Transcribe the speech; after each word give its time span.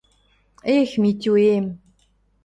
—Эх, 0.77 0.89
Митюэм! 1.01 1.65